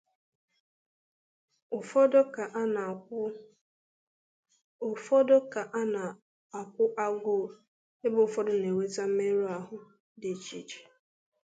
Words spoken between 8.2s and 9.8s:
ụfọdụ na-enweta mmeru ahụ